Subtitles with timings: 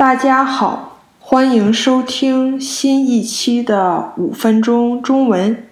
[0.00, 5.68] 大家好，欢迎收听新一期的五分钟中文。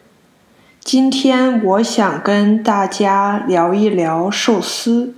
[0.81, 5.15] 今天我想跟大家聊一聊寿司。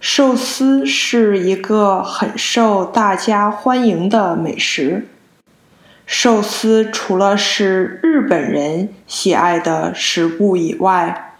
[0.00, 5.06] 寿司是一个很受大家欢迎的美食。
[6.04, 11.36] 寿司除了是日本人喜爱的食物以外，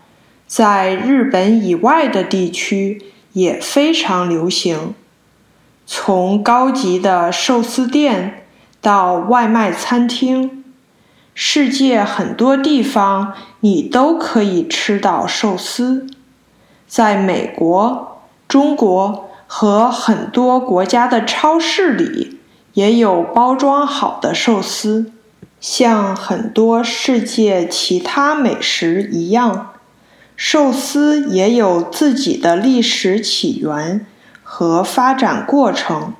[0.46, 3.02] 在日本以外的地区
[3.32, 4.94] 也非常流行。
[5.92, 8.44] 从高级的寿司店
[8.80, 10.64] 到外卖餐厅，
[11.34, 16.06] 世界很多地方你都可以吃到寿司。
[16.86, 18.06] 在美国。
[18.46, 22.38] 中国和很多国家的超市里
[22.74, 25.12] 也有包装好的寿司，
[25.60, 29.72] 像很多世界其他美食一样，
[30.36, 34.04] 寿司也有自己的历史起源
[34.52, 36.12] 和发展过程。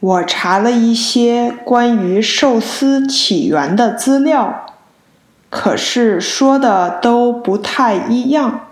[0.00, 4.66] 我查了一些关于寿司起源的资料，
[5.48, 8.66] 可是说的都不太一样。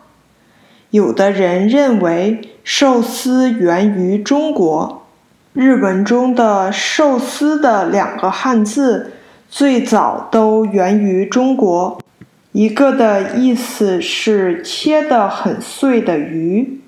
[0.91, 5.07] 有的人认为寿司源于中国，
[5.55, 9.13] 日文中的“寿司”的两个汉字
[9.49, 11.99] 最早都源于中国，
[12.53, 16.80] 一个的意思是切得很碎的鱼，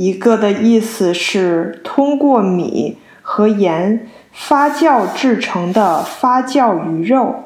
[0.00, 7.44] 一个的意思是通过米和盐发酵制成的发酵鱼肉。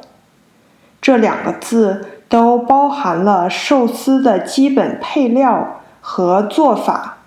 [1.02, 2.06] 这两个字。
[2.27, 7.19] 都包含了寿司的基本配料和做法。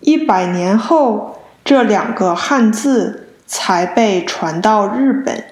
[0.00, 5.44] 一百年后，这两个汉字才被传到日本，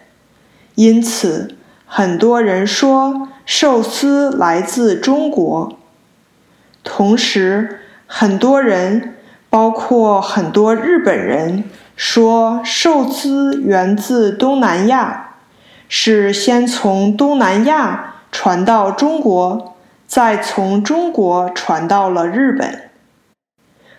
[0.75, 1.57] 因此
[1.87, 5.79] 很多人说寿司来自中国。
[6.83, 9.15] 同时，很多人，
[9.51, 11.65] 包括很多日本人，
[11.97, 15.35] 说寿司源自东南亚，
[15.89, 18.11] 是先从东南亚。
[18.37, 19.77] 传到中国，
[20.09, 22.91] 再从中国传到了日本。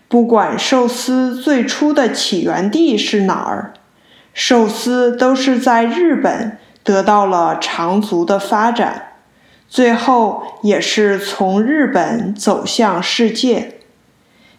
[0.10, 3.72] 不管寿司最初的起源地是哪儿，
[4.34, 9.14] 寿司都是在日本得到了长足的发展，
[9.70, 13.75] 最后也是从日本走向世界。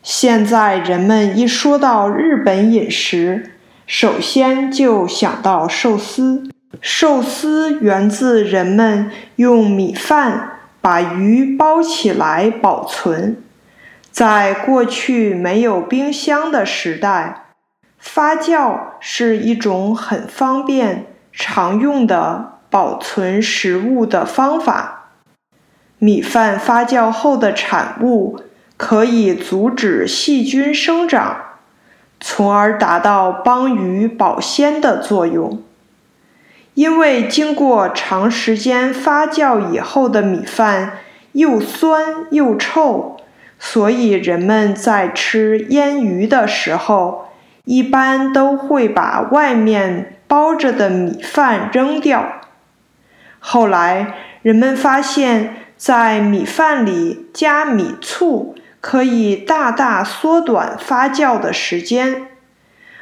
[0.06, 3.50] 现在人们一说到日本饮食，
[3.88, 6.48] 首先就想到寿司。
[6.80, 13.42] 寿司源自人们用米饭把鱼包起来保存。
[14.12, 17.46] 在过去没有冰箱的时代，
[17.98, 25.08] 发酵是一种很方便、常用的保存食物的方法。
[25.98, 28.40] 米饭发酵后的产物
[28.76, 31.36] 可以阻止细菌生长，
[32.20, 35.62] 从而达到帮鱼保鲜的作用。
[36.74, 40.98] 因为经过长时间发酵以后的米饭
[41.32, 43.16] 又酸又臭，
[43.58, 47.28] 所以人们在吃腌鱼的时候，
[47.64, 52.42] 一般都会把外面包着的米饭扔掉。
[53.38, 58.54] 后来，人们发现，在米饭里加米醋
[58.88, 62.28] 可以大大缩短发酵的时间，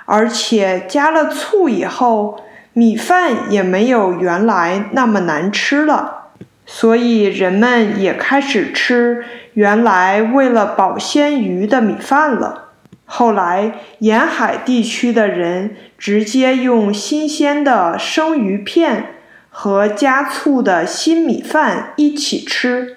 [0.06, 2.40] 而且加了醋以后。
[2.72, 6.30] 米饭也没有原来那么难吃了，
[6.64, 12.70] 所以人们也开始吃原来为了保鲜鱼的米饭了。
[13.04, 19.14] 后来，沿海地区的人直接用新鲜的生鱼片
[19.50, 22.96] 和加醋的新米饭一起吃，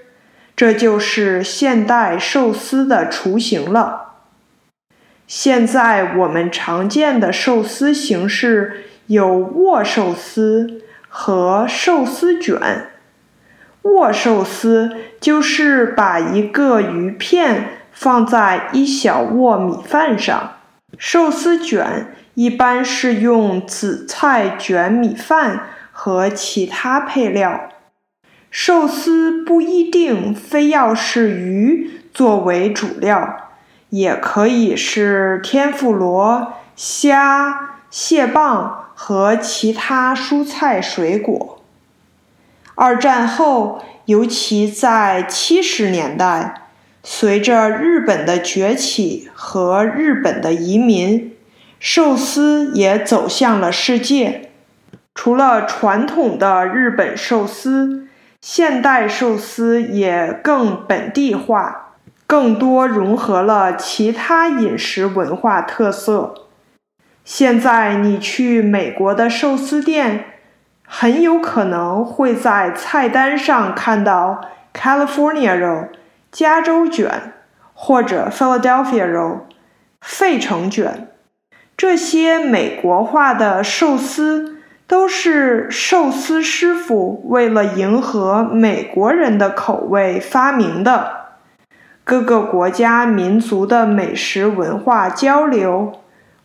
[0.58, 4.16] 这就是现代寿司的雏形了。
[5.26, 8.84] 现在我们常见的寿司形式。
[9.08, 12.90] 有握寿司和寿司卷。
[13.84, 20.56] 握寿司就是把一个鱼片放在一小握米饭上。
[20.98, 27.70] 寿司卷一般是用紫菜卷米饭和其他配料。
[28.50, 33.52] 寿司不一定非要是鱼作为主料，
[33.90, 38.84] 也可以是天妇罗、虾、蟹棒。
[39.00, 41.62] 和其他蔬菜水果。
[42.74, 46.64] 二战后，尤其在七十年代，
[47.04, 51.32] 随着日本的崛起和日本的移民，
[51.80, 54.50] 寿司也走向了世界。
[55.14, 58.07] 除了传统的日本寿司，
[58.50, 61.90] 现代寿司也更本地化，
[62.26, 66.34] 更多融合了其他饮食文化特色。
[67.26, 70.24] 现在你去美国的寿司店，
[70.88, 74.40] 很有可能会在菜单上看到
[74.74, 75.90] California roll
[76.32, 77.34] 加州卷
[77.74, 79.40] 或者 Philadelphia roll
[80.00, 81.10] 费城卷。
[81.76, 84.57] 这些美国化的寿司
[84.88, 91.28] 都是寿司师傅为了迎合美国人的口味发明的。
[92.04, 95.94] 各个国家民族的美食文化交流。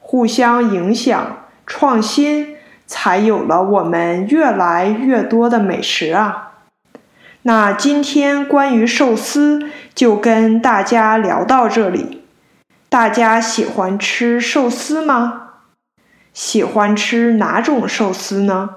[0.05, 2.57] 互相影响、创新，
[2.87, 6.55] 才有了我们越来越多的美食啊！
[7.43, 12.25] 那今天关于寿司就跟大家聊到这里。
[12.91, 15.52] 大家喜欢吃寿司吗？
[16.33, 18.77] 喜欢吃哪种寿司呢？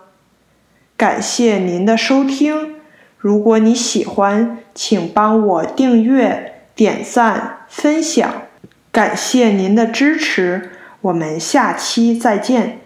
[0.97, 2.75] 感谢您的收听。
[3.17, 8.43] 如果你喜欢，请帮我订阅、点赞、分享。
[8.91, 10.71] 感谢您的支持。
[11.01, 12.79] 我们下期再见。